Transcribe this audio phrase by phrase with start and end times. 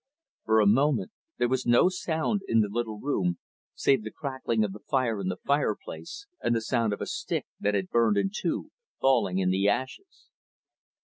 [0.45, 3.37] For a moment there was no sound in the little room,
[3.75, 7.05] save the crackling of the fire in the fire place, and the sound of a
[7.05, 10.29] stick that had burned in two, falling in the ashes.